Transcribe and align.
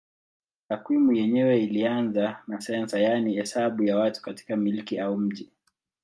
Takwimu 0.67 1.11
yenyewe 1.13 1.59
ilianza 1.63 2.43
na 2.47 2.61
sensa 2.61 2.99
yaani 2.99 3.35
hesabu 3.35 3.83
ya 3.83 3.97
watu 3.97 4.21
katika 4.21 4.55
milki 4.55 4.99
au 4.99 5.17
mji. 5.17 5.49